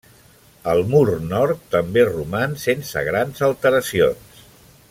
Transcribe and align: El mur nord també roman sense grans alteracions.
El 0.71 0.79
mur 0.93 1.03
nord 1.33 1.61
també 1.75 2.07
roman 2.09 2.57
sense 2.65 3.07
grans 3.11 3.47
alteracions. 3.53 4.45